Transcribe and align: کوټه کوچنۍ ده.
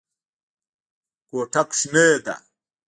کوټه 1.29 1.61
کوچنۍ 1.67 2.05
ده. 2.25 2.35